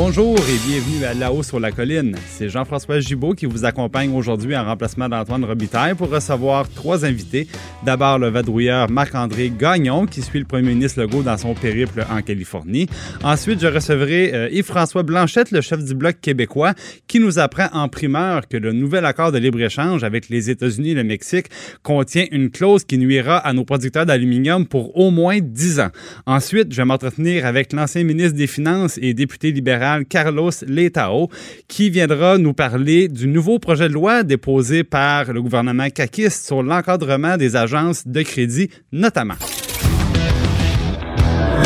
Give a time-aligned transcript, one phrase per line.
[0.00, 2.14] Bonjour et bienvenue à La Haut sur la colline.
[2.28, 7.48] C'est Jean-François Gibault qui vous accompagne aujourd'hui en remplacement d'Antoine Robitaille pour recevoir trois invités.
[7.84, 12.22] D'abord, le vadrouilleur Marc-André Gagnon qui suit le premier ministre Legault dans son périple en
[12.22, 12.86] Californie.
[13.24, 16.74] Ensuite, je recevrai euh, Yves-François Blanchette, le chef du Bloc québécois,
[17.08, 20.94] qui nous apprend en primeur que le nouvel accord de libre-échange avec les États-Unis et
[20.94, 21.46] le Mexique
[21.82, 25.90] contient une clause qui nuira à nos producteurs d'aluminium pour au moins 10 ans.
[26.24, 31.28] Ensuite, je vais m'entretenir avec l'ancien ministre des Finances et député libéral Carlos Letao,
[31.68, 36.62] qui viendra nous parler du nouveau projet de loi déposé par le gouvernement caquiste sur
[36.62, 39.34] l'encadrement des agences de crédit, notamment.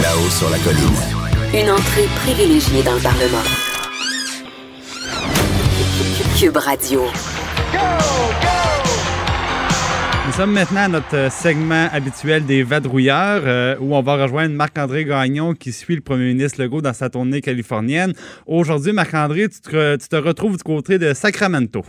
[0.02, 1.12] Là-haut sur la colline.
[1.54, 3.44] Une entrée privilégiée dans le Parlement.
[6.38, 7.02] Cube Radio.
[10.24, 15.04] Nous sommes maintenant à notre segment habituel des vadrouilleurs, euh, où on va rejoindre Marc-André
[15.04, 18.12] Gagnon qui suit le premier ministre Legault dans sa tournée californienne.
[18.46, 21.82] Aujourd'hui, Marc-André, tu te, retrouves du côté de Sacramento.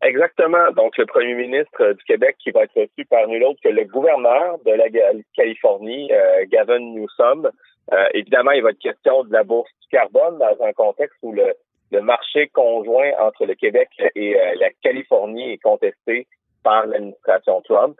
[0.00, 0.70] Exactement.
[0.76, 3.84] Donc, le premier ministre du Québec qui va être reçu par nul autre que le
[3.84, 4.86] gouverneur de la
[5.34, 7.50] Californie, euh, Gavin Newsom.
[7.92, 11.32] Euh, évidemment, il va être question de la bourse du carbone dans un contexte où
[11.32, 11.52] le,
[12.00, 16.26] marché conjoint entre le Québec et euh, la Californie est contesté
[16.62, 17.98] par l'administration Trump.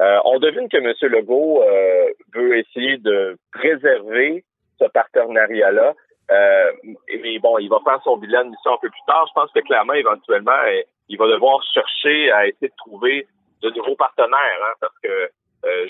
[0.00, 0.92] Euh, on devine que M.
[1.12, 4.44] Legault euh, veut essayer de préserver
[4.80, 5.94] ce partenariat-là.
[6.30, 6.72] Euh,
[7.22, 9.26] mais bon, il va faire son bilan de mission un peu plus tard.
[9.28, 10.60] Je pense que clairement, éventuellement,
[11.08, 13.26] il va devoir chercher à essayer de trouver
[13.62, 15.30] de nouveaux partenaires, hein, parce que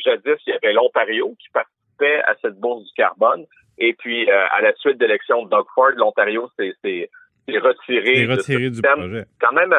[0.05, 3.47] jadis, il y avait l'Ontario qui participait à cette bourse du carbone.
[3.79, 6.75] Et puis, à la suite d'élection de Doug Ford, l'Ontario s'est
[7.49, 9.25] retiré, retiré du projet.
[9.41, 9.75] Quand même,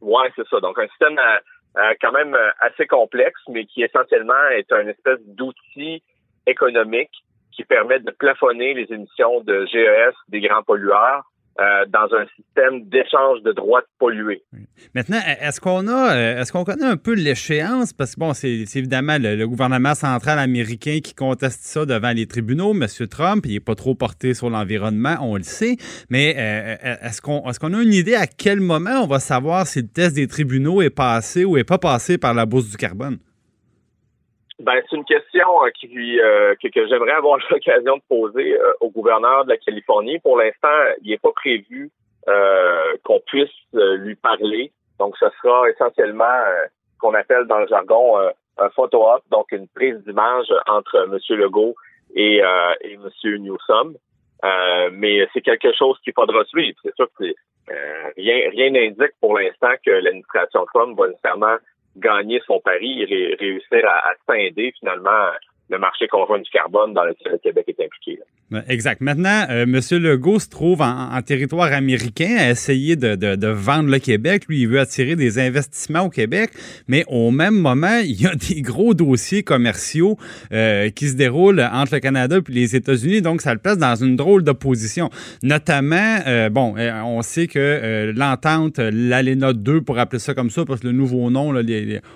[0.00, 0.60] Ouais, c'est ça.
[0.60, 1.38] Donc un système euh,
[1.78, 6.02] euh, quand même euh, assez complexe, mais qui essentiellement est un espèce d'outil
[6.46, 7.10] économique
[7.52, 11.24] qui permet de plafonner les émissions de GES des grands pollueurs
[11.58, 14.42] euh, dans un système d'échange de droits de polluer.
[14.94, 17.92] Maintenant, est-ce qu'on a, euh, est-ce qu'on connaît un peu l'échéance?
[17.92, 22.72] Parce que bon, c'est évidemment le, gouvernement central américain qui conteste ça devant les tribunaux.
[22.72, 22.86] M.
[23.08, 25.76] Trump, il n'est pas trop porté sur l'environnement, on le sait.
[26.08, 29.66] Mais euh, est-ce qu'on est qu'on a une idée à quel moment on va savoir
[29.66, 32.76] si le test des tribunaux est passé ou est pas passé par la bourse du
[32.78, 33.18] carbone?
[34.60, 38.90] Ben, c'est une question euh, qui, euh, que, j'aimerais avoir l'occasion de poser euh, au
[38.90, 40.18] gouverneur de la Californie.
[40.18, 40.68] Pour l'instant,
[41.02, 41.90] il n'est pas prévu
[43.02, 44.70] qu'on puisse lui parler.
[45.00, 46.44] Donc, ce sera essentiellement
[46.94, 48.18] ce qu'on appelle dans le jargon
[48.58, 51.18] un photo-op, donc une prise d'image entre M.
[51.36, 51.74] Legault
[52.14, 53.10] et, et M.
[53.24, 53.94] Newsom.
[54.92, 56.78] mais c'est quelque chose qu'il faudra suivre.
[56.84, 57.24] C'est sûr que
[58.16, 61.56] rien rien n'indique pour l'instant que l'administration Trump va nécessairement
[61.96, 64.14] gagner son pari et réussir à, à
[64.78, 65.30] finalement
[65.70, 68.18] le marché conjoint du carbone dans lequel le Québec est impliqué.
[68.68, 69.00] Exact.
[69.00, 69.80] Maintenant, euh, M.
[70.02, 74.46] Legault se trouve en, territoire américain à essayer de, de, vendre le Québec.
[74.48, 76.50] Lui, il veut attirer des investissements au Québec,
[76.88, 80.16] mais au même moment, il y a des gros dossiers commerciaux
[80.52, 83.94] euh, qui se déroulent entre le Canada et les États-Unis, donc ça le place dans
[83.94, 85.10] une drôle d'opposition.
[85.44, 90.80] Notamment, euh, bon, on sait que l'entente, l'ALENA 2, pour appeler ça comme ça, parce
[90.80, 91.54] que le nouveau nom,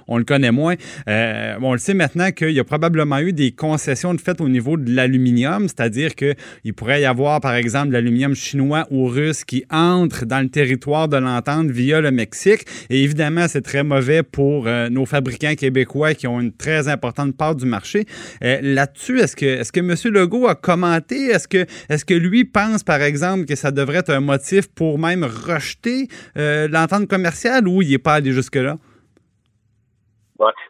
[0.09, 0.75] on le connaît moins,
[1.07, 4.77] on le sait maintenant qu'il y a probablement eu des concessions de fait au niveau
[4.77, 9.45] de l'aluminium, c'est-à-dire que il pourrait y avoir, par exemple, de l'aluminium chinois ou russe
[9.45, 12.65] qui entre dans le territoire de l'entente via le Mexique.
[12.91, 17.37] Et évidemment, c'est très mauvais pour euh, nos fabricants québécois qui ont une très importante
[17.37, 18.07] part du marché.
[18.43, 19.95] Euh, là-dessus, est-ce que, M.
[20.13, 21.27] Legault a commenté?
[21.27, 24.99] Est-ce que, est-ce que lui pense, par exemple, que ça devrait être un motif pour
[24.99, 28.79] même rejeter euh, l'entente commerciale ou il n'est pas allé jusque-là?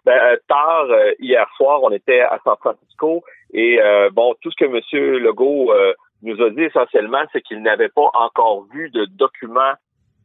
[0.05, 0.87] Ben, tard,
[1.19, 3.23] hier soir, on était à San Francisco
[3.55, 5.23] et euh, bon, tout ce que M.
[5.23, 9.73] Legault euh, nous a dit essentiellement, c'est qu'il n'avait pas encore vu de document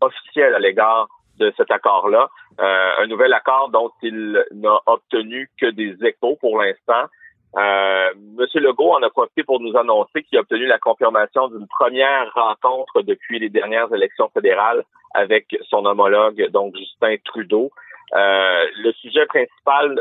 [0.02, 1.08] officiel à l'égard
[1.38, 2.28] de cet accord-là.
[2.60, 7.06] Euh, un nouvel accord dont il n'a obtenu que des échos pour l'instant.
[7.56, 11.68] Euh, Monsieur Legault en a profité pour nous annoncer qu'il a obtenu la confirmation d'une
[11.68, 17.72] première rencontre depuis les dernières élections fédérales avec son homologue, donc Justin Trudeau.
[18.16, 20.00] Euh, le sujet principal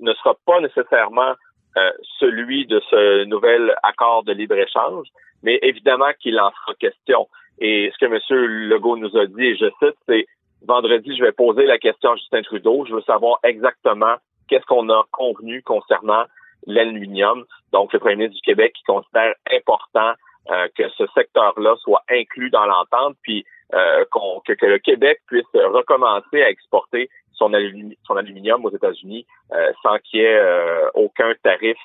[0.00, 1.34] ne sera pas nécessairement
[1.76, 5.08] euh, celui de ce nouvel accord de libre-échange,
[5.42, 7.28] mais évidemment qu'il en sera question.
[7.60, 8.68] Et ce que M.
[8.68, 10.26] Legault nous a dit, et je cite, c'est
[10.66, 12.84] vendredi, je vais poser la question à Justin Trudeau.
[12.86, 14.14] Je veux savoir exactement
[14.48, 16.24] qu'est-ce qu'on a convenu concernant
[16.66, 17.44] l'aluminium.
[17.72, 20.12] Donc, le premier ministre du Québec qui considère important
[20.50, 26.48] euh, que ce secteur-là soit inclus dans l'entente, puis que, le Québec puisse recommencer à
[26.48, 30.40] exporter son, aluminium aux États-Unis euh, sans qu'il y ait
[30.94, 31.76] aucun tarif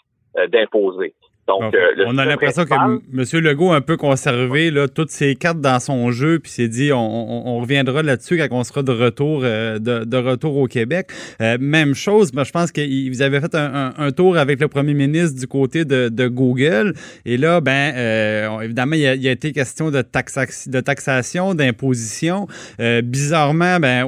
[0.48, 1.13] d'imposer.
[1.50, 3.44] Donc, euh, on a l'impression que M.
[3.44, 6.92] Legault a un peu conservé là, toutes ses cartes dans son jeu, puis s'est dit
[6.94, 11.10] on, reviendra là-dessus quand on sera de retour euh, de, retour au Québec.
[11.42, 14.94] Euh, même chose, mais je pense que vous avez fait un, tour avec le premier
[14.94, 16.94] ministre du côté de, Google.
[17.25, 22.48] Et là, ben évidemment, il y, a, été question de, de taxation, d'imposition.
[23.04, 24.07] bizarrement, ben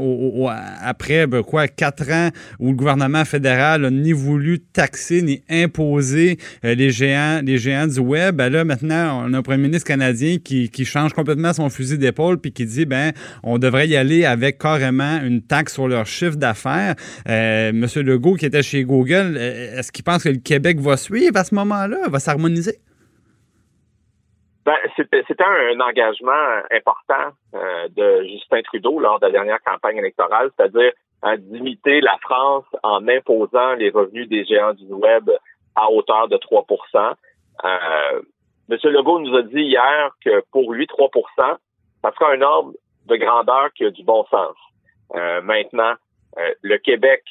[0.84, 2.30] après ben, quoi quatre ans
[2.60, 8.00] où le gouvernement fédéral n'a ni voulu taxer ni imposer les géants les géants du
[8.00, 11.98] web, ben là, maintenant, on a un premier ministre canadien qui, change complètement son fusil
[11.98, 13.12] d'épaule puis qui dit, ben,
[13.44, 16.96] on devrait y aller avec carrément une taxe sur leur chiffre d'affaires.
[17.30, 20.98] Euh, Monsieur Legault, qui était chez Google, euh, est-ce qu'il pense que le Québec va
[20.98, 22.78] suivre à ce moment-là, va s'harmoniser?
[24.66, 30.50] Ben, c'était un, engagement important euh, de Justin Trudeau lors de la dernière campagne électorale,
[30.58, 30.92] c'est-à-dire
[31.38, 35.30] d'imiter la France en imposant les revenus des géants du web
[35.76, 37.14] à hauteur de 3%
[37.64, 38.22] euh,
[38.70, 41.58] Monsieur Legault nous a dit hier que pour lui, 3%
[42.02, 42.74] ça sera un ordre
[43.06, 44.56] de grandeur qui a du bon sens.
[45.14, 45.94] Euh, maintenant,
[46.38, 47.24] euh, le Québec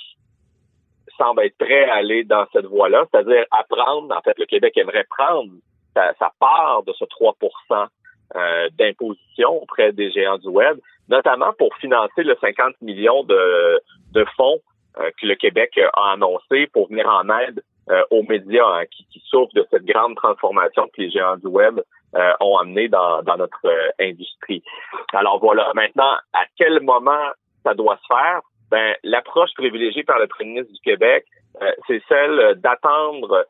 [1.17, 4.77] semble être prêt à aller dans cette voie-là, c'est-à-dire à prendre, en fait, le Québec
[4.77, 5.51] aimerait prendre
[5.95, 7.87] sa, part de ce 3%
[8.37, 10.79] euh, d'imposition auprès des géants du web,
[11.09, 13.81] notamment pour financer le 50 millions de,
[14.13, 14.61] de fonds
[14.99, 19.05] euh, que le Québec a annoncé pour venir en aide euh, aux médias hein, qui,
[19.11, 21.81] qui, souffrent de cette grande transformation que les géants du web
[22.15, 24.63] euh, ont amené dans, dans notre euh, industrie.
[25.13, 27.31] Alors voilà, maintenant, à quel moment
[27.65, 28.43] ça doit se faire?
[28.71, 31.25] Ben, l'approche privilégiée par le Premier ministre du Québec,
[31.89, 33.45] c'est celle d'attendre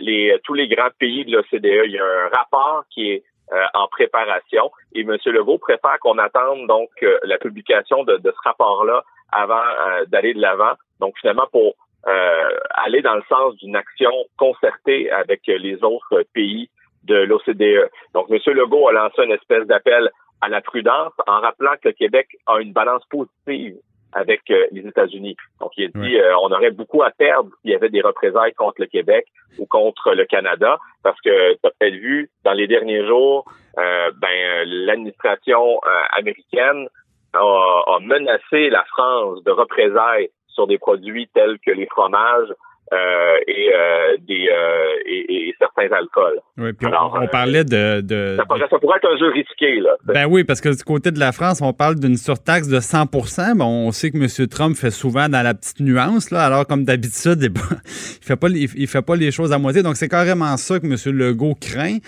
[0.00, 1.86] les, tous les grands pays de l'OCDE.
[1.86, 3.24] Il y a un rapport qui est
[3.72, 5.16] en préparation et M.
[5.24, 6.90] Legault préfère qu'on attende donc
[7.22, 9.02] la publication de, de ce rapport-là
[9.32, 9.64] avant
[10.08, 10.74] d'aller de l'avant.
[11.00, 16.70] Donc finalement pour euh, aller dans le sens d'une action concertée avec les autres pays
[17.06, 17.88] de l'OCDE.
[18.14, 18.38] Donc, M.
[18.54, 20.10] Legault a lancé une espèce d'appel
[20.40, 23.76] à la prudence en rappelant que le Québec a une balance positive
[24.12, 25.36] avec euh, les États-Unis.
[25.60, 28.54] Donc, il a dit euh, on aurait beaucoup à perdre s'il y avait des représailles
[28.54, 29.26] contre le Québec
[29.58, 33.44] ou contre le Canada, parce que tu as peut-être vu dans les derniers jours,
[33.76, 35.80] ben l'administration
[36.16, 36.88] américaine
[37.34, 42.52] a, a menacé la France de représailles sur des produits tels que les fromages
[42.92, 46.40] euh, et, euh, des, euh, et, et, certains alcools.
[46.56, 49.80] Oui, puis on, parlait de, de, ça, pourrait, être un jeu risqué.
[49.80, 49.96] Là.
[50.04, 53.56] Ben oui, parce que du côté de la France, on parle d'une surtaxe de 100%
[53.56, 54.48] bon, On sait que M.
[54.48, 57.50] Trump fait souvent dans la petite nuance, là, alors comme d'habitude, il
[58.22, 59.82] fait pas il fait pas les choses à moitié.
[59.82, 61.16] Donc, c'est carrément ça que M.
[61.16, 61.98] Legault craint.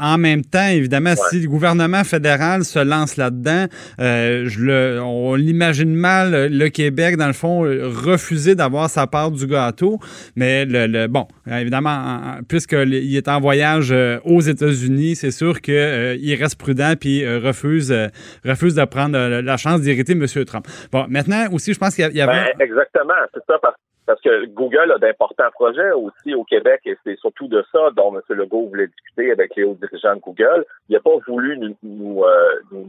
[0.00, 3.66] en même temps, évidemment, si le gouvernement fédéral se lance là-dedans,
[3.98, 9.48] je le, on l'imagine mal, le Québec, dans le fond, refuser d'avoir sa part du
[9.48, 9.98] gâteau.
[10.36, 16.36] Mais le, bon, évidemment, puisqu'il est en voyage euh, aux États-Unis, c'est sûr qu'il euh,
[16.38, 17.92] reste prudent puis euh, refuse,
[18.44, 20.26] refuse de prendre la chance d'irriter M.
[20.44, 20.66] Trump.
[20.92, 22.52] Bon, maintenant aussi, je pense qu'il y, avait...
[22.56, 23.76] Ben, exactement, c'est ça, parce,
[24.24, 28.20] que Google a d'importants projets aussi au Québec et c'est surtout de ça dont M.
[28.36, 30.64] Legault voulait discuter avec les hauts dirigeants de Google.
[30.88, 32.24] Il n'a pas voulu nous, nous,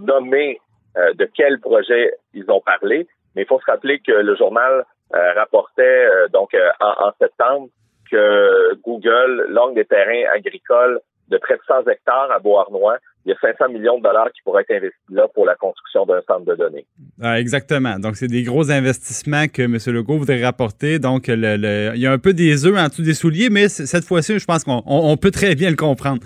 [0.03, 0.59] nommer
[0.95, 4.83] de quel projet ils ont parlé, mais il faut se rappeler que le journal
[5.13, 7.70] rapportait euh, donc euh, en, septembre
[8.10, 11.00] que Google longue des terrains agricoles
[11.30, 12.98] de près de 100 hectares à Beauharnois.
[13.25, 16.06] Il y a 500 millions de dollars qui pourraient être investis là pour la construction
[16.06, 16.86] d'un centre de données.
[17.22, 18.00] Ah, exactement.
[18.00, 19.77] Donc, c'est des gros investissements que M.
[19.94, 20.98] Legault voudrait rapporter.
[20.98, 24.03] Donc, le, il y a un peu des œufs en dessous des souliers, mais cette
[24.03, 26.22] fois-ci, je pense qu'on peut très bien le comprendre.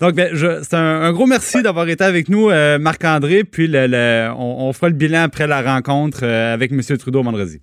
[0.00, 3.44] Donc, ben, c'est un, gros merci d'avoir été avec nous, Marc-André.
[3.44, 6.80] Puis, le, on, on, fera le bilan après la rencontre avec M.
[6.98, 7.62] Trudeau vendredi.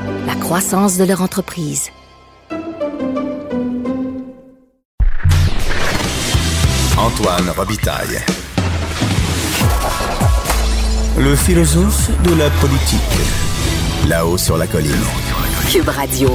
[0.25, 1.89] la croissance de leur entreprise.
[6.97, 8.19] Antoine Robitaille.
[11.17, 12.99] Le philosophe de la politique.
[14.07, 14.91] Là-haut sur la colline.
[15.69, 16.29] Cube Radio.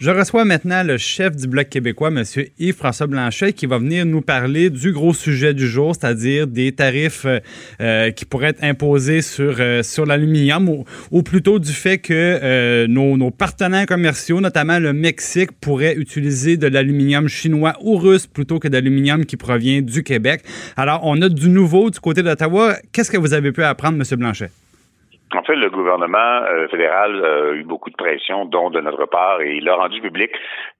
[0.00, 2.24] Je reçois maintenant le chef du Bloc québécois, M.
[2.58, 7.26] Yves-François Blanchet, qui va venir nous parler du gros sujet du jour, c'est-à-dire des tarifs
[7.26, 7.38] euh,
[7.82, 13.18] euh, qui pourraient être imposés sur, euh, sur l'aluminium, ou, plutôt du fait que nos,
[13.18, 18.68] nos, partenaires commerciaux, notamment le Mexique, pourraient utiliser de l'aluminium chinois ou russe plutôt que
[18.68, 20.44] d'aluminium qui provient du Québec.
[20.78, 22.78] Alors, on a du nouveau du côté d'Ottawa.
[22.92, 24.18] Qu'est-ce que vous avez pu apprendre, M.
[24.18, 24.50] Blanchet?
[25.32, 29.40] En fait, le gouvernement euh, fédéral a eu beaucoup de pression, dont de notre part,
[29.40, 30.30] et il a rendu public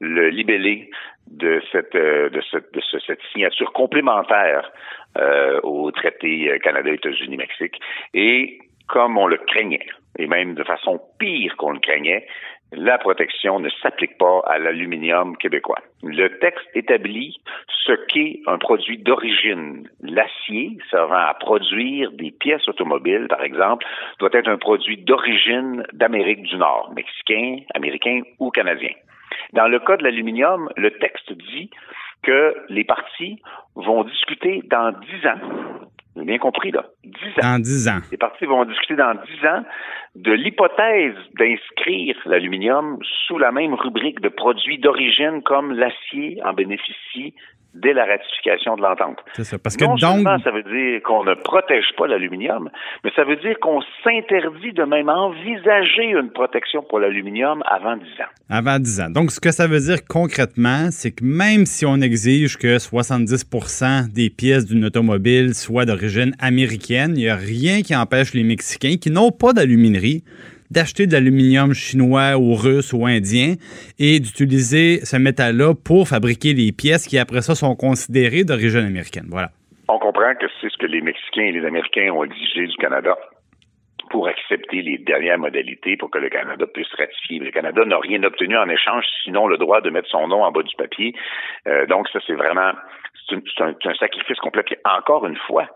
[0.00, 0.90] le libellé
[1.28, 2.59] de cette euh, de ce,
[3.07, 4.73] cette signature complémentaire
[5.19, 7.80] euh, au traité Canada-États-Unis-Mexique.
[8.12, 9.87] Et comme on le craignait,
[10.19, 12.26] et même de façon pire qu'on le craignait,
[12.73, 15.81] la protection ne s'applique pas à l'aluminium québécois.
[16.03, 17.41] Le texte établit
[17.85, 19.89] ce qu'est un produit d'origine.
[20.03, 23.87] L'acier servant à produire des pièces automobiles, par exemple,
[24.19, 28.93] doit être un produit d'origine d'Amérique du Nord, mexicain, américain ou canadien.
[29.53, 31.71] Dans le cas de l'aluminium, le texte dit
[32.23, 33.41] que les partis
[33.75, 35.41] vont discuter dans dix ans
[36.14, 36.87] vous avez bien compris, là.
[37.05, 37.52] 10 ans.
[37.52, 38.00] Dans 10 ans.
[38.11, 39.64] Les partis vont discuter dans 10 ans
[40.17, 47.35] de l'hypothèse d'inscrire l'aluminium sous la même rubrique de produits d'origine comme l'acier en bénéficie
[47.75, 49.19] dès la ratification de l'entente.
[49.35, 49.59] C'est ça.
[49.59, 50.17] Parce que non donc.
[50.17, 52.71] Seulement, ça veut dire qu'on ne protège pas l'aluminium,
[53.05, 58.03] mais ça veut dire qu'on s'interdit de même envisager une protection pour l'aluminium avant 10
[58.03, 58.31] ans.
[58.49, 59.11] Avant 10 ans.
[59.11, 64.12] Donc, ce que ça veut dire concrètement, c'est que même si on exige que 70%
[64.12, 68.97] des pièces d'une automobile soient d'origine américaine, il n'y a rien qui empêche les Mexicains
[69.00, 70.25] qui n'ont pas d'aluminerie
[70.71, 73.55] d'acheter de l'aluminium chinois ou russe ou indien
[73.99, 79.27] et d'utiliser ce métal-là pour fabriquer les pièces qui, après ça, sont considérées d'origine américaine.
[79.29, 79.49] Voilà.
[79.89, 83.17] On comprend que c'est ce que les Mexicains et les Américains ont exigé du Canada
[84.11, 87.39] pour accepter les dernières modalités pour que le Canada puisse ratifier.
[87.39, 90.53] Le Canada n'a rien obtenu en échange, sinon le droit de mettre son nom en
[90.53, 91.15] bas du papier.
[91.67, 92.73] Euh, donc ça, c'est vraiment
[93.29, 94.62] c'est un, un, sacrifice complet.
[94.65, 95.67] Puis encore une fois,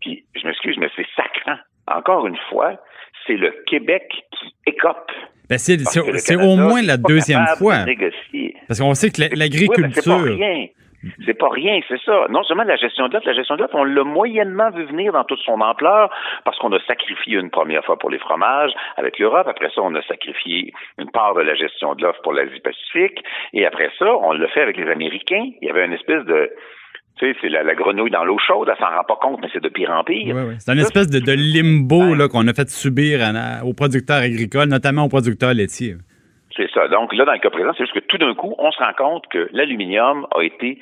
[0.00, 1.58] puis je m'excuse, mais c'est sacrant.
[1.86, 2.78] Encore une fois,
[3.28, 5.12] c'est le Québec qui écope.
[5.48, 7.84] Ben c'est au moins la deuxième fois.
[8.66, 10.24] Parce qu'on sait que l'agriculture.
[10.26, 10.72] Oui,
[11.24, 12.26] c'est pas rien, c'est ça.
[12.28, 15.12] Non seulement la gestion de l'offre, la gestion de l'offre, on l'a moyennement vu venir
[15.12, 16.10] dans toute son ampleur
[16.44, 19.46] parce qu'on a sacrifié une première fois pour les fromages avec l'Europe.
[19.46, 23.22] Après ça, on a sacrifié une part de la gestion de l'offre pour l'Asie-Pacifique.
[23.52, 25.50] Et après ça, on l'a fait avec les Américains.
[25.62, 26.50] Il y avait une espèce de,
[27.18, 29.48] tu sais, c'est la, la, grenouille dans l'eau chaude, elle s'en rend pas compte, mais
[29.52, 30.34] c'est de pire en pire.
[30.34, 30.54] Oui, oui.
[30.58, 34.68] C'est une espèce de, de limbo là, qu'on a fait subir à, aux producteurs agricoles,
[34.68, 35.96] notamment aux producteurs laitiers.
[36.56, 36.88] C'est ça.
[36.88, 38.92] Donc là, dans le cas présent, c'est juste que tout d'un coup, on se rend
[38.96, 40.80] compte que l'aluminium a été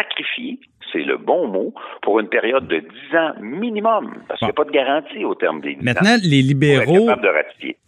[0.00, 0.58] sacrifié,
[0.92, 4.46] c'est le bon mot, pour une période de 10 ans minimum, parce bon.
[4.46, 7.08] qu'il n'y a pas de garantie au terme des 10 Maintenant, ans les libéraux,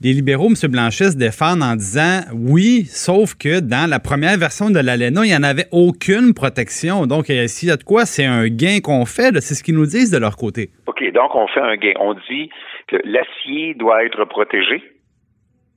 [0.00, 0.70] les libéraux, M.
[0.70, 5.30] Blanchet, se défendent en disant oui, sauf que dans la première version de l'ALENA, il
[5.30, 7.06] n'y en avait aucune protection.
[7.06, 9.34] Donc, s'il y a de quoi, c'est un gain qu'on fait.
[9.40, 10.70] C'est ce qu'ils nous disent de leur côté.
[10.86, 11.94] OK, donc on fait un gain.
[11.98, 12.50] On dit
[12.88, 14.82] que l'acier doit être protégé.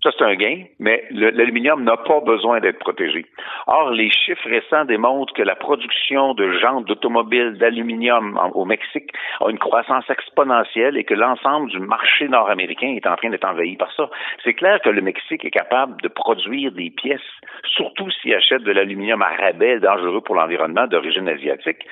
[0.06, 3.26] Ça, c'est un gain, mais l'aluminium n'a pas besoin d'être protégé.
[3.66, 9.10] Or, les chiffres récents démontrent que la production de jantes d'automobiles d'aluminium au Mexique
[9.42, 13.78] a une croissance exponentielle et que l'ensemble du marché nord-américain est en train d'être envahi
[13.78, 14.08] par ça.
[14.44, 17.32] C'est clair que le Mexique est capable de produire des pièces,
[17.64, 21.84] surtout s'il achète de l'aluminium à rabais dangereux pour l'environnement d'origine asiatique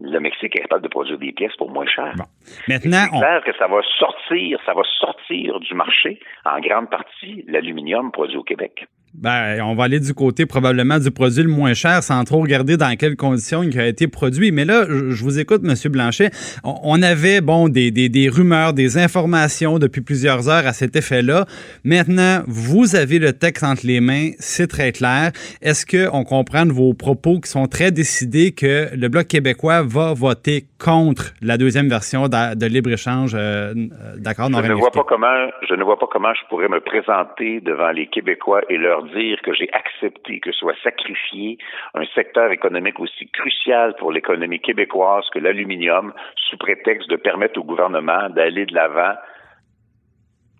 [0.00, 2.12] le Mexique est capable de produire des pièces pour moins cher.
[2.16, 2.24] Bon.
[2.68, 3.50] Maintenant, c'est clair on...
[3.50, 8.44] que ça va sortir, ça va sortir du marché en grande partie l'aluminium produit au
[8.44, 8.86] Québec.
[9.14, 12.76] Ben, on va aller du côté probablement du produit le moins cher sans trop regarder
[12.76, 14.52] dans quelles conditions il a été produit.
[14.52, 15.74] Mais là, je vous écoute, M.
[15.90, 16.30] Blanchet.
[16.64, 21.46] On avait, bon, des, des, des, rumeurs, des informations depuis plusieurs heures à cet effet-là.
[21.84, 25.32] Maintenant, vous avez le texte entre les mains, c'est très clair.
[25.62, 30.12] Est-ce qu'on comprend de vos propos qui sont très décidés que le Bloc québécois va
[30.12, 33.72] voter contre la deuxième version de, de libre-échange euh,
[34.18, 37.60] d'accord je ne vois pas comment Je ne vois pas comment je pourrais me présenter
[37.60, 41.58] devant les Québécois et dire que j'ai accepté que soit sacrifié
[41.94, 47.64] un secteur économique aussi crucial pour l'économie québécoise que l'aluminium sous prétexte de permettre au
[47.64, 49.14] gouvernement d'aller de l'avant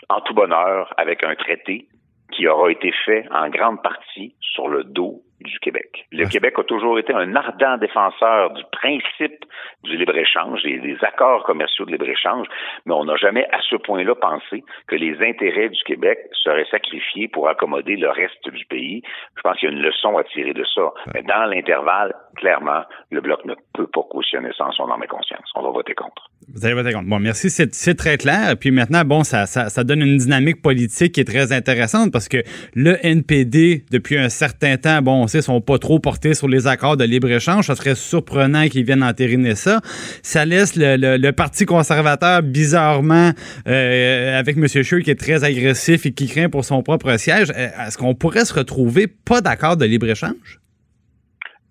[0.08, 1.86] en tout bonheur avec un traité
[2.32, 6.06] qui aura été fait en grande partie sur le dos du Québec.
[6.12, 9.44] Le Québec a toujours été un ardent défenseur du principe
[9.84, 12.46] du libre-échange et des accords commerciaux de libre-échange,
[12.86, 17.28] mais on n'a jamais à ce point-là pensé que les intérêts du Québec seraient sacrifiés
[17.28, 19.02] pour accommoder le reste du pays.
[19.36, 20.92] Je pense qu'il y a une leçon à tirer de ça.
[21.14, 25.06] Mais dans l'intervalle, clairement, le Bloc ne peut pas cautionner ça en son âme et
[25.08, 25.50] conscience.
[25.54, 26.30] On va voter contre.
[26.54, 27.08] Vous allez voter contre.
[27.08, 28.54] Bon, merci, c'est très clair.
[28.58, 32.28] Puis maintenant, bon, ça, ça, ça donne une dynamique politique qui est très intéressante parce
[32.28, 32.38] que
[32.74, 36.68] le NPD, depuis un certain temps, bon, on sait, sont pas trop portés sur les
[36.68, 37.66] accords de libre-échange.
[37.66, 39.80] Ça serait surprenant qu'ils viennent entériner ça.
[40.22, 43.32] Ça laisse le, Parti conservateur bizarrement
[43.66, 44.68] euh, avec M.
[44.68, 47.50] Scheer qui est très agressif et qui craint pour son propre siège.
[47.50, 50.60] Euh, est-ce qu'on pourrait se retrouver pas d'accord de libre-échange?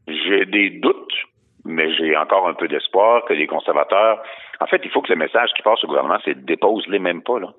[0.10, 1.16] J'ai des doutes,
[1.64, 4.22] mais j'ai encore un peu d'espoir que les conservateurs.
[4.60, 7.40] En fait, il faut que le message qui passe au gouvernement, c'est dépose-les même pas.
[7.40, 7.54] Là.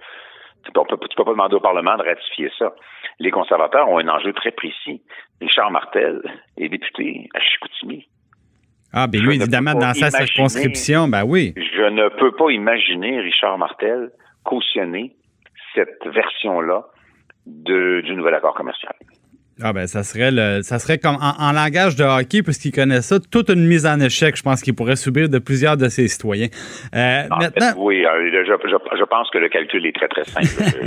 [0.67, 2.75] Tu peux, peux pas demander au Parlement de ratifier ça.
[3.19, 5.03] Les conservateurs ont un enjeu très précis.
[5.41, 6.21] Richard Martel
[6.59, 8.07] est député à Chicoutimi.
[8.93, 11.53] Ah, bien lui, évidemment, dans sa circonscription, ben oui.
[11.57, 14.11] Je ne peux pas imaginer Richard Martel
[14.45, 15.13] cautionner
[15.75, 16.85] cette version-là
[17.47, 18.95] du nouvel accord commercial.
[19.63, 23.17] Ah ben ça serait le ça serait comme en, langage de hockey puisqu'il connaît ça
[23.19, 26.49] toute une mise en échec je pense qu'il pourrait subir de plusieurs de ses citoyens.
[26.95, 30.47] Euh, maintenant oui euh, je, pense que le calcul est très très simple.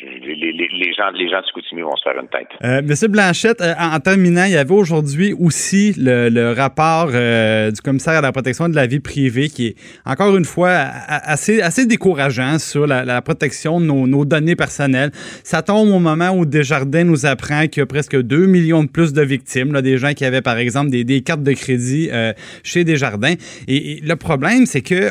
[0.00, 2.48] les, gens les gens de Chicoutimi vont se faire une tête.
[2.64, 8.22] Euh, Monsieur Blanchette en, terminant il y avait aujourd'hui aussi le, rapport du commissaire à
[8.22, 12.86] la protection de la vie privée qui est encore une fois assez assez décourageant sur
[12.86, 15.10] la, protection de nos, nos, données personnelles.
[15.44, 18.84] Ça tombe au moment où Desjardins nous apprend qu'il y a presque que 2 millions
[18.84, 22.32] de plus de victimes, des gens qui avaient, par exemple, des, cartes de crédit euh,
[22.62, 23.34] chez Desjardins.
[23.68, 25.10] Et, et le problème, c'est que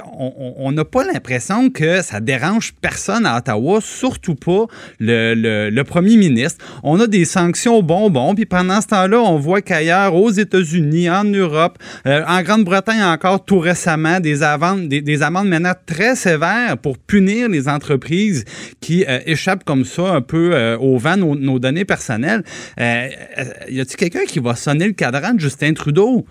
[0.58, 4.66] on n'a pas l'impression que ça dérange personne à Ottawa, surtout pas
[5.00, 6.64] le, premier ministre.
[6.84, 11.24] On a des sanctions bonbons, puis pendant ce temps-là, on voit qu'ailleurs, aux États-Unis, en
[11.24, 16.78] Europe, euh, en Grande-Bretagne encore tout récemment, des, amendes, des, des, amendes maintenant très sévères
[16.82, 18.46] pour punir les entreprises
[18.82, 22.44] qui euh, échappent comme ça un peu au vent nos données personnelles.
[22.86, 26.26] Euh, y a-t-il quelqu'un qui va sonner le cadran de Justin Trudeau?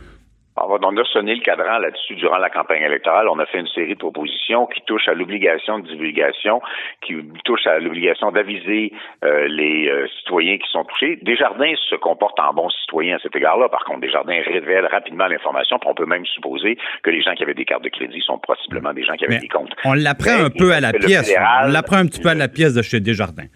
[0.57, 3.29] Ah, on a sonné le cadran là-dessus durant la campagne électorale.
[3.29, 6.63] On a fait une série de propositions qui touchent à l'obligation de divulgation,
[7.05, 7.15] qui
[7.45, 8.93] touchent à l'obligation d'aviser
[9.25, 11.19] euh, les euh, citoyens qui sont touchés.
[11.23, 13.69] Desjardins se comportent en bons citoyens à cet égard-là.
[13.69, 15.81] Par contre, Desjardins révèlent rapidement l'information.
[15.85, 18.93] On peut même supposer que les gens qui avaient des cartes de crédit sont possiblement
[18.93, 19.75] des gens qui avaient des comptes.
[19.85, 21.35] On l'apprend un peu à la pièce.
[21.65, 23.49] on l'apprend un petit peu à la pièce de chez Desjardins.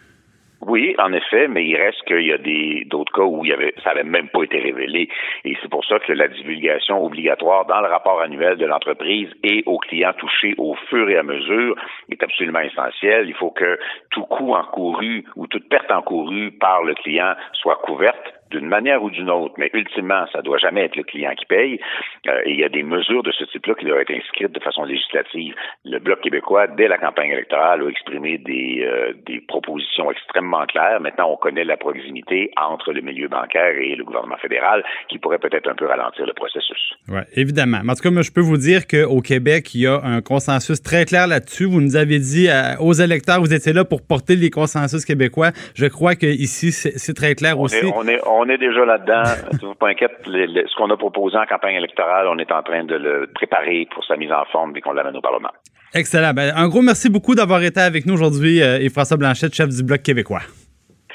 [0.61, 4.03] Oui, en effet, mais il reste qu'il y a des d'autres cas où ça n'avait
[4.03, 5.09] même pas été révélé.
[5.44, 9.62] Et c'est pour ça que la divulgation obligatoire dans le rapport annuel de l'entreprise et
[9.66, 11.77] aux clients touchés au fur et à mesure
[12.11, 13.29] est absolument essentielle.
[13.29, 13.79] Il faut que
[14.11, 19.11] tout coût encouru ou toute perte encourue par le client soit couverte d'une manière ou
[19.11, 21.81] d'une autre, mais ultimement, ça doit jamais être le client qui paye.
[22.27, 24.61] Euh, et il y a des mesures de ce type-là qui doivent être inscrites de
[24.61, 25.55] façon législative.
[25.85, 31.01] Le Bloc québécois, dès la campagne électorale, a exprimé des, euh, des propositions extrêmement claires.
[31.01, 35.39] Maintenant, on connaît la proximité entre le milieu bancaire et le gouvernement fédéral qui pourrait
[35.39, 36.95] peut-être un peu ralentir le processus.
[37.09, 37.79] Oui, évidemment.
[37.79, 40.83] en tout cas, moi, je peux vous dire qu'au Québec, il y a un consensus
[40.83, 41.65] très clair là-dessus.
[41.67, 45.51] Vous nous avez dit euh, aux électeurs, vous étiez là pour porter les consensus québécois.
[45.75, 47.77] Je crois qu'ici, c'est très clair aussi.
[47.95, 49.22] on est, on est déjà là-dedans.
[49.62, 50.12] ne vous pas inquiète.
[50.24, 54.05] ce qu'on a proposé en campagne électorale, on est en train de le préparer pour
[54.05, 55.51] sa mise en forme et qu'on l'amène au Parlement.
[55.94, 56.33] Excellent.
[56.35, 59.68] Ben, un gros merci beaucoup d'avoir été avec nous aujourd'hui, euh, et François Blanchette, chef
[59.68, 60.42] du Bloc québécois.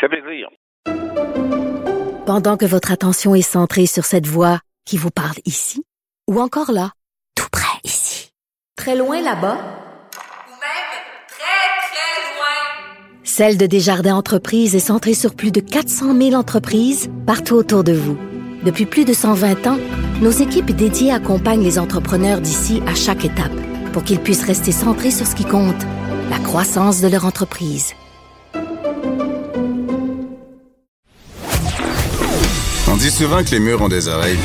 [0.02, 0.50] Ça fait plaisir.
[2.26, 5.84] Pendant que votre attention est centrée sur cette voix qui vous parle ici,
[6.30, 6.92] ou encore là,
[7.36, 8.32] tout près ici,
[8.78, 9.83] très loin là-bas,
[13.36, 17.92] Celle de Desjardins Entreprises est centrée sur plus de 400 000 entreprises partout autour de
[17.92, 18.16] vous.
[18.64, 19.80] Depuis plus de 120 ans,
[20.22, 23.52] nos équipes dédiées accompagnent les entrepreneurs d'ici à chaque étape
[23.92, 25.82] pour qu'ils puissent rester centrés sur ce qui compte,
[26.30, 27.94] la croissance de leur entreprise.
[32.88, 34.38] On dit souvent que les murs ont des oreilles.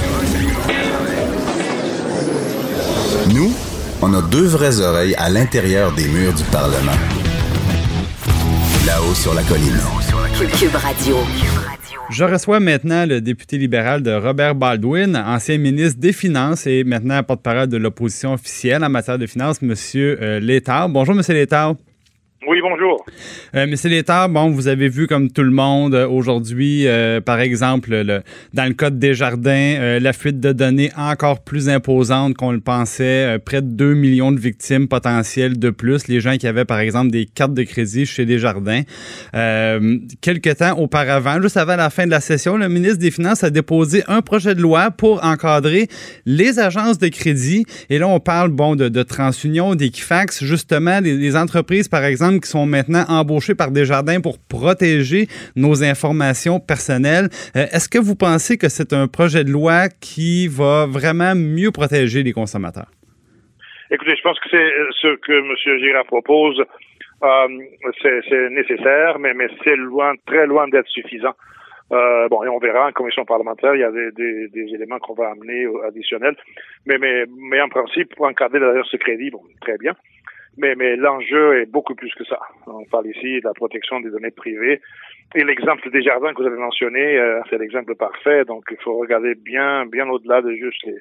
[3.34, 3.52] Nous,
[4.00, 7.17] on a deux vraies oreilles à l'intérieur des murs du Parlement.
[8.88, 9.76] Là-haut sur la colline.
[10.58, 11.16] Cube Radio.
[12.08, 17.22] Je reçois maintenant le député libéral de Robert Baldwin, ancien ministre des Finances et maintenant
[17.22, 19.74] porte-parole de l'opposition officielle en matière de finances, M.
[19.94, 20.88] Euh, Létard.
[20.88, 21.22] Bonjour, M.
[21.28, 21.74] Létard.
[22.46, 23.04] Oui, bonjour.
[23.56, 27.40] Euh, Monsieur Létard, bon, vous avez vu comme tout le monde euh, aujourd'hui, euh, par
[27.40, 28.22] exemple, le,
[28.54, 32.60] dans le cas de Desjardins, euh, la fuite de données encore plus imposante qu'on le
[32.60, 36.78] pensait, près de 2 millions de victimes potentielles de plus, les gens qui avaient, par
[36.78, 38.82] exemple, des cartes de crédit chez Desjardins.
[39.34, 43.42] Euh, quelque temps auparavant, juste avant la fin de la session, le ministre des Finances
[43.42, 45.88] a déposé un projet de loi pour encadrer
[46.24, 47.64] les agences de crédit.
[47.90, 52.27] Et là, on parle, bon, de, de TransUnion, d'Equifax, justement, les, les entreprises, par exemple,
[52.36, 57.28] qui sont maintenant embauchés par Desjardins pour protéger nos informations personnelles.
[57.56, 61.70] Euh, Est-ce que vous pensez que c'est un projet de loi qui va vraiment mieux
[61.70, 62.90] protéger les consommateurs?
[63.90, 65.78] Écoutez, je pense que c'est euh, ce que M.
[65.80, 66.60] Girard propose.
[67.22, 67.48] Euh,
[68.02, 71.34] c'est nécessaire, mais, mais c'est loin, très loin d'être suffisant.
[71.90, 75.14] Bon, et on verra en commission parlementaire, il y a des, des, des éléments qu'on
[75.14, 76.36] va amener additionnels.
[76.84, 79.94] Mais, mais, mais en principe, pour encadrer d'ailleurs ce crédit, bon, très bien.
[80.60, 82.38] Mais, mais l'enjeu est beaucoup plus que ça.
[82.66, 84.80] On parle ici de la protection des données privées.
[85.36, 88.44] Et l'exemple des jardins que vous avez mentionné, euh, c'est l'exemple parfait.
[88.44, 90.98] Donc, il faut regarder bien, bien au-delà de juste les,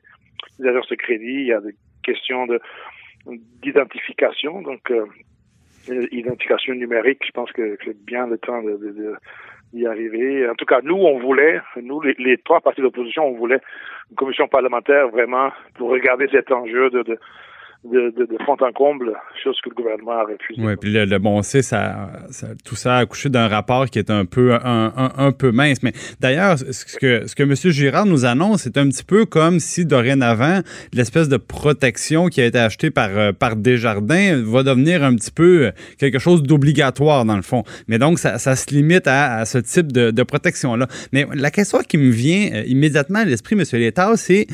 [0.59, 1.41] les agences de crédit.
[1.41, 2.59] Il y a des questions de
[3.63, 4.61] d'identification.
[4.61, 5.05] Donc, euh,
[6.11, 9.15] identification numérique, je pense que c'est bien le temps de, de,
[9.73, 10.47] de arriver.
[10.47, 13.59] En tout cas, nous, on voulait, nous, les, les trois partis d'opposition, on voulait
[14.11, 17.17] une commission parlementaire vraiment pour regarder cet enjeu de, de
[17.91, 20.62] de, fond en comble, chose que le gouvernement a refusé.
[20.62, 22.12] Oui, puis le, le, bon, c'est ça,
[22.65, 25.84] tout ça a accouché d'un rapport qui est un peu un, un, peu mince.
[25.84, 27.56] Mais d'ailleurs, ce que ce que M.
[27.56, 30.62] Girard nous annonce, c'est un petit peu comme si dorénavant,
[30.93, 35.71] l'espèce de protection qui a été achetée par par Desjardins va devenir un petit peu
[35.97, 37.63] quelque chose d'obligatoire dans le fond.
[37.88, 40.88] Mais donc, ça, ça se limite à, à ce type de, de protection-là.
[41.12, 43.63] Mais la question qui me vient euh, immédiatement à l'esprit, M.
[43.73, 44.47] Létard, c'est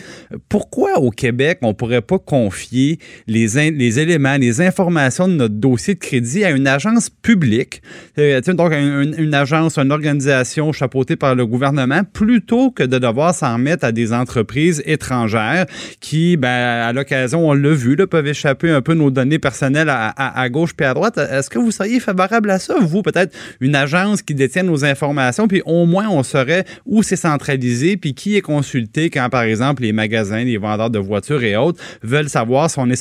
[0.49, 5.95] pourquoi au Québec, on pourrait pas confier les, les éléments, les informations de notre dossier
[5.95, 7.81] de crédit à une agence publique,
[8.17, 13.33] euh, donc une, une, agence, une organisation chapeautée par le gouvernement, plutôt que de devoir
[13.33, 15.65] s'en mettre à des entreprises étrangères
[15.99, 20.49] qui, ben, à l'occasion, on l'a vu, peuvent échapper un peu nos données personnelles à,
[20.49, 21.17] gauche puis à droite.
[21.17, 25.47] Est-ce que vous seriez favorable à ça, vous, peut-être une agence qui détient nos informations,
[25.47, 29.83] puis au moins on saurait où c'est centralisé, puis qui est consulté quand, par exemple,
[29.83, 32.95] les magasins, les vendeurs de voitures et autres veulent savoir si on est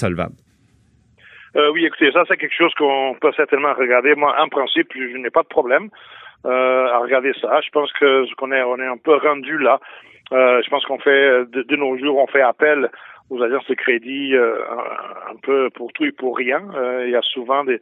[1.57, 4.15] Euh, oui, écoutez, ça c'est quelque chose qu'on peut certainement regarder.
[4.15, 5.91] Moi, en principe, je n'ai pas de problème
[6.47, 7.61] euh, à regarder ça.
[7.61, 9.81] Je pense que qu'on est, on est un peu rendu là.
[10.33, 12.91] Euh, je pense qu'on fait de, de, nos jours, on fait appel
[13.29, 16.63] aux agences de crédit un, peu pour tout et pour rien.
[17.05, 17.81] Il y a souvent des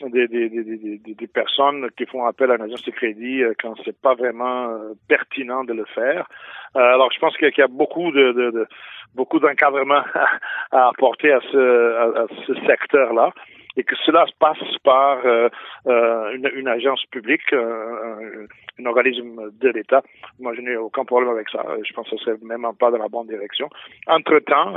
[0.00, 3.98] des, des, des, des, personnes qui font appel à une agence de crédit quand c'est
[4.00, 4.78] pas vraiment
[5.08, 6.28] pertinent de le faire.
[6.74, 8.66] alors, je pense qu'il y a beaucoup de, de, de
[9.14, 10.02] beaucoup d'encadrement
[10.72, 13.32] à, apporter à ce, à, à ce secteur-là
[13.76, 15.48] et que cela se passe par euh,
[15.86, 18.46] euh, une, une, agence publique, euh,
[18.78, 20.02] un, organisme de l'État.
[20.38, 21.62] Moi, je n'ai aucun problème avec ça.
[21.82, 23.68] Je pense que ce serait même pas dans la bonne direction.
[24.06, 24.74] Entre-temps,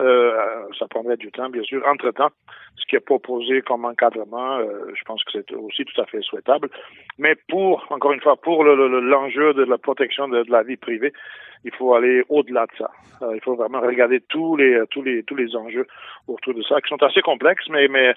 [0.78, 1.86] ça prendrait du temps, bien sûr.
[1.88, 2.30] Entre-temps,
[2.76, 6.70] ce qui est proposé comme encadrement, je pense que c'est aussi tout à fait souhaitable.
[7.18, 10.78] Mais pour, encore une fois, pour l'enjeu le, le, de la protection de la vie
[10.78, 11.14] privée,
[11.64, 12.92] il faut aller au-delà de ça.
[13.22, 15.88] Euh, il faut vraiment regarder tous les tous les tous les enjeux
[16.28, 18.16] autour de ça, qui sont assez complexes, mais mais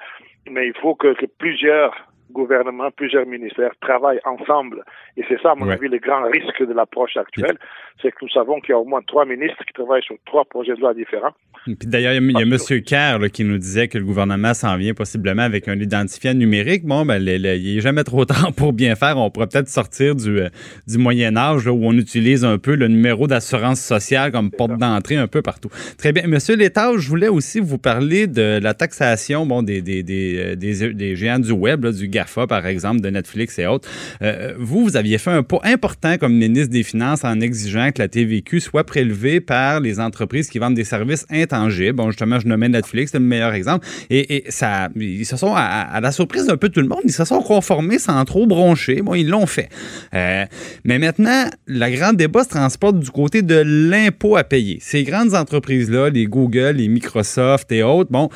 [0.48, 1.94] mais il faut que, que plusieurs
[2.32, 4.84] gouvernements, plusieurs ministères travaillent ensemble.
[5.16, 5.74] Et c'est ça, à mon ouais.
[5.74, 7.58] avis, le grand risque de l'approche actuelle.
[8.00, 10.44] C'est que nous savons qu'il y a au moins trois ministres qui travaillent sur trois
[10.44, 11.34] projets de loi différents.
[11.64, 12.56] Puis d'ailleurs, il y a, a M.
[12.82, 16.84] Kerr là, qui nous disait que le gouvernement s'en vient possiblement avec un identifiant numérique.
[16.84, 19.16] Bon, ben, le, le, il n'est jamais trop tard pour bien faire.
[19.16, 20.48] On pourrait peut-être sortir du, euh,
[20.88, 24.76] du Moyen Âge là, où on utilise un peu le numéro d'assurance sociale comme porte
[24.76, 25.68] d'entrée un peu partout.
[25.98, 26.26] Très bien.
[26.26, 30.94] Monsieur Létard, je voulais aussi vous parler de la taxation bon, des, des, des, des,
[30.94, 32.08] des géants du web, là, du
[32.48, 33.88] Par exemple, de Netflix et autres.
[34.22, 38.00] Euh, vous, vous aviez fait un pas important comme ministre des Finances en exigeant que
[38.00, 41.96] la TVQ soit prélevée par les entreprises qui vendent des services intangibles.
[41.96, 43.86] Bon, justement, je nommais Netflix, c'est le meilleur exemple.
[44.10, 47.24] Et, ça, ils se sont, à, la surprise d'un peu tout le monde, ils se
[47.24, 49.02] sont conformés sans trop broncher.
[49.02, 49.68] Bon, ils l'ont fait.
[50.14, 50.44] Euh,
[50.84, 54.78] mais maintenant, le grand débat se transporte du côté de l'impôt à payer.
[54.80, 58.28] Ces grandes entreprises-là, les Google, les Microsoft et autres, bon,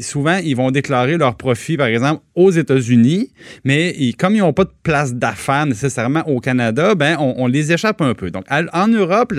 [0.00, 3.19] souvent, ils vont déclarer leurs profits, par exemple, aux États-Unis,
[3.64, 8.00] mais comme ils n'ont pas de place d'affaires nécessairement au Canada, ben, on, les échappe
[8.00, 8.30] un peu.
[8.30, 9.32] Donc, en Europe,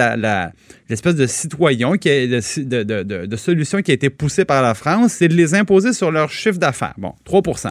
[0.89, 5.27] l'espèce de citoyen, qui est de, solution qui a été poussée par la France, c'est
[5.27, 6.93] de les imposer sur leur chiffre d'affaires.
[6.97, 7.69] Bon, 3%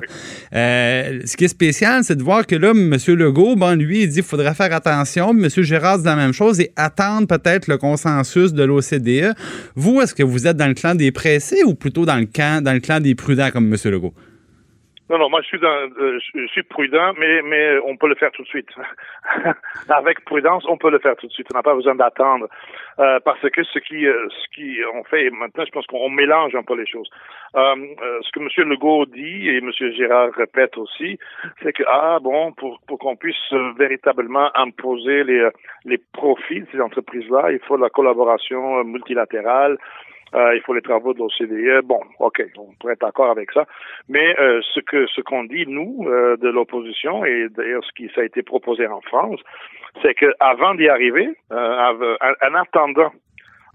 [0.55, 2.97] euh, Ce qui est spécial, c'est de voir que là, M.
[3.09, 5.31] Legault, bon, lui, il dit qu'il faudrait faire attention.
[5.31, 5.49] M.
[5.49, 9.35] Gérard dit la même chose et attendre peut-être le consensus de l'OCDE.
[9.75, 12.73] Vous, est-ce que vous êtes dans le clan des pressés ou plutôt dans le, dans
[12.73, 13.79] le clan des prudents comme M.
[13.91, 14.15] Legault?
[15.11, 18.15] Non, non, moi je suis, dans, euh, je suis prudent, mais, mais on peut le
[18.15, 18.69] faire tout de suite.
[19.89, 21.49] Avec prudence, on peut le faire tout de suite.
[21.53, 22.47] On n'a pas besoin d'attendre.
[23.01, 26.55] Euh, parce que ce qui, euh, ce qui on fait maintenant, je pense qu'on mélange
[26.55, 27.11] un peu les choses.
[27.57, 27.75] Euh,
[28.23, 28.69] ce que M.
[28.69, 29.73] Legault dit et M.
[29.97, 31.19] Gérard répète aussi,
[31.61, 35.49] c'est que ah bon, pour, pour qu'on puisse véritablement imposer les,
[35.87, 39.77] les profits de ces entreprises-là, il faut la collaboration multilatérale.
[40.35, 41.85] Euh, il faut les travaux de l'OCDE.
[41.85, 43.67] Bon, ok, on pourrait être d'accord avec ça.
[44.09, 48.11] Mais euh, ce que ce qu'on dit nous euh, de l'opposition et d'ailleurs ce qui
[48.15, 49.41] ça a été proposé en France,
[50.03, 53.13] c'est que avant d'y arriver, en, attendant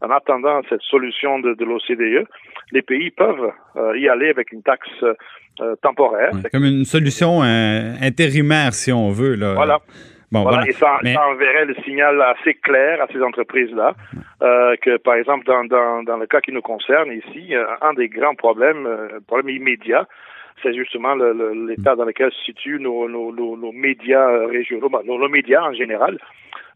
[0.02, 2.28] en attendant cette solution de, de l'OCDE,
[2.72, 3.52] les pays peuvent
[3.96, 4.90] y aller avec une taxe
[5.82, 6.32] temporaire.
[6.52, 9.36] comme une solution intérimaire, si on veut.
[9.36, 9.54] Là.
[9.56, 9.80] Voilà.
[10.68, 13.94] Et ça, enverrait le signal assez clair à ces entreprises-là
[14.42, 17.94] euh, que, par exemple, dans, dans, dans, le cas qui nous concerne ici, euh, un
[17.94, 20.08] des grands problèmes, euh, problème immédiat,
[20.64, 25.62] c'est justement l'état dans lequel se situent nos, nos, nos, médias régionaux, bah, nos, médias
[25.62, 26.18] en général,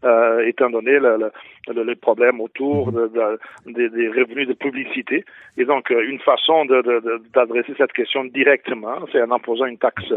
[0.05, 1.29] euh, étant donné le,
[1.67, 3.12] le, le, problème autour de,
[3.65, 5.25] de, des revenus de publicité.
[5.57, 6.63] Et donc, euh, une façon
[7.35, 10.13] d'adresser cette question directement, c'est en imposant une taxe,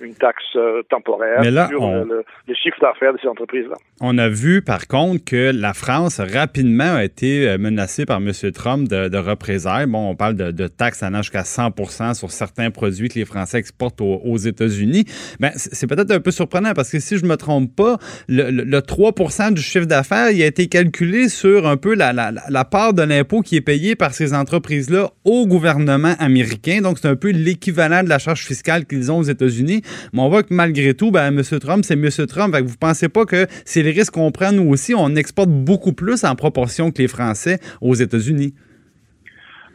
[0.00, 3.74] une taxe euh, temporaire sur le, chiffre d'affaires de ces entreprises-là.
[4.00, 8.30] On a vu, par contre, que la France rapidement a été menacée par M.
[8.54, 9.86] Trump de, de représailles.
[9.86, 13.58] Bon, on parle de, de taxes allant jusqu'à 100% sur certains produits que les Français
[13.58, 15.04] exportent aux, États-Unis.
[15.40, 17.96] Ben, c'est peut-être un peu surprenant parce que si je me trompe pas,
[18.28, 22.64] le, le 3 du chiffre d'affaires, il a été calculé sur un peu la, la,
[22.64, 26.80] part de l'impôt qui est payé par ces entreprises-là au gouvernement américain.
[26.82, 29.80] Donc, c'est un peu l'équivalent de la charge fiscale qu'ils ont aux États-Unis.
[30.12, 31.42] Mais on voit que malgré tout, ben, M.
[31.60, 32.08] Trump, c'est M.
[32.28, 32.54] Trump.
[32.54, 34.94] Vous ne pensez pas que c'est les risques qu'on prend nous aussi?
[34.94, 38.52] On exporte beaucoup plus en proportion que les Français aux États-Unis.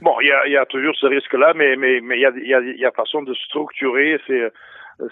[0.01, 2.85] Bon, il y a, toujours ce risque-là, mais mais mais il y a, y, y
[2.85, 4.47] a façon de structurer ces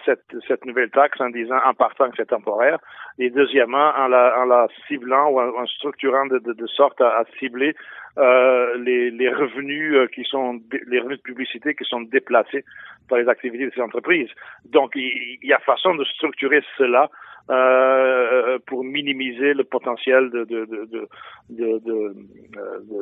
[0.06, 2.80] cette, cette nouvelle taxe en disant en partant que c'est temporaire
[3.17, 7.23] et deuxièmement en la, en la ciblant ou en, structurant de, de, de, sorte à,
[7.39, 7.75] cibler
[8.17, 12.65] euh, les, les, revenus euh, qui sont les revenus de publicité qui sont déplacés
[13.08, 14.30] par les activités de ces entreprises.
[14.65, 17.10] Donc il y a façon de structurer cela
[17.50, 21.08] euh, pour minimiser le potentiel de, de, de,
[21.50, 22.16] de,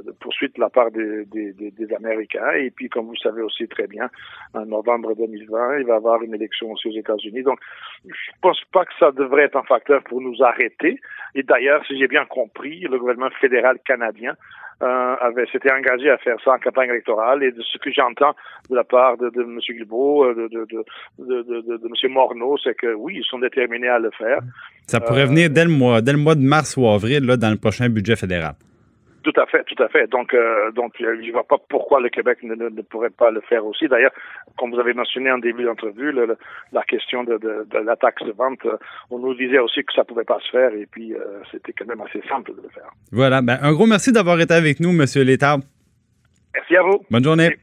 [0.05, 2.51] de poursuite de la part des, des, des, Américains.
[2.53, 4.09] Et puis, comme vous savez aussi très bien,
[4.53, 7.43] en novembre 2020, il va y avoir une élection aussi aux États-Unis.
[7.43, 7.59] Donc,
[8.05, 10.99] je pense pas que ça devrait être un facteur pour nous arrêter.
[11.35, 14.35] Et d'ailleurs, si j'ai bien compris, le gouvernement fédéral canadien
[14.83, 18.35] euh, avait s'était engagé à faire ça en campagne électorale et de ce que j'entends
[18.69, 19.59] de la part de, de M.
[19.67, 20.65] Guilbeault, euh, de,
[21.17, 22.11] de, M.
[22.11, 24.39] Morneau, c'est que oui, ils sont déterminés à le faire.
[24.85, 27.49] Ça pourrait venir dès le mois, dès le mois de mars ou avril, là, dans
[27.49, 28.53] le prochain budget fédéral.
[29.27, 30.07] Tout à fait, tout à fait.
[30.07, 33.41] Donc, euh, donc, je ne vois pas pourquoi le Québec ne, ne, pourrait pas le
[33.41, 33.89] faire aussi.
[33.89, 34.13] D'ailleurs,
[34.57, 36.13] comme vous avez mentionné en début d'entrevue,
[36.71, 38.77] la question de, de, de, la taxe de vente, euh,
[39.11, 41.87] on nous disait aussi que ça pouvait pas se faire, et puis euh, c'était quand
[41.87, 42.89] même assez simple de le faire.
[43.11, 43.41] Voilà.
[43.41, 45.57] Ben, un gros merci d'avoir été avec nous, Monsieur Létard.
[46.53, 47.03] Merci à vous.
[47.11, 47.57] Bonne journée.